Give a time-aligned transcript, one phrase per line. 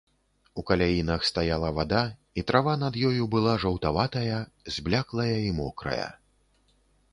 [0.59, 2.01] У каляінах стаяла вада,
[2.41, 4.41] і трава над ёю была жаўтаватая,
[4.79, 6.11] збляклая і мокрая.